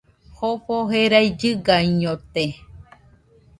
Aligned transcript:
Jofo 0.35 0.75
jerai 0.91 1.27
llɨgaiñote 1.39 2.43